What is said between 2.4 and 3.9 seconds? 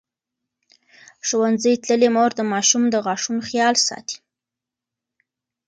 ماشوم د غاښونو خیال